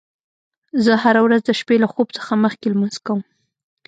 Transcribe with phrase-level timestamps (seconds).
[0.83, 3.21] زه هره ورځ د شپې له خوب څخه مخکې لمونځ کوم